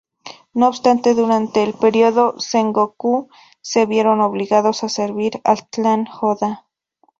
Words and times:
No 0.55 0.67
obstante, 0.69 1.13
durante 1.13 1.61
el 1.61 1.75
periodo 1.75 2.33
Sengoku 2.39 3.29
se 3.61 3.85
vieron 3.85 4.21
obligados 4.21 4.83
a 4.83 4.89
servir 4.89 5.39
al 5.43 5.67
clan 5.69 6.07
Oda. 6.21 6.65